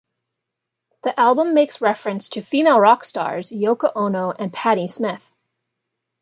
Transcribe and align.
The 1.03 1.19
album 1.19 1.53
makes 1.53 1.79
reference 1.79 2.29
to 2.29 2.41
female 2.41 2.79
rock 2.79 3.03
stars 3.03 3.51
Yoko 3.51 3.91
Ono 3.95 4.31
and 4.31 4.51
Patti 4.51 4.87
Smith. 4.87 5.31